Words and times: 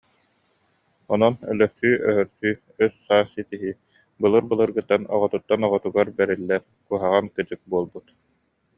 Онон 1.17 1.35
өлөрсүү-өһөрсүү, 1.53 2.53
өс-саас 2.87 3.31
ситиһии 3.37 3.75
былыр-былыргыттан 4.21 5.01
оҕотуттан 5.15 5.59
оҕотугар 5.67 6.07
бэриллэр 6.17 6.61
куһаҕан 6.87 7.25
кыдьык 7.35 7.61
буолбут 7.71 8.07